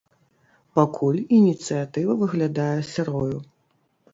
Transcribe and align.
Пакуль 0.77 1.19
ініцыятыва 1.39 2.15
выглядае 2.23 2.73
сырою. 2.91 3.37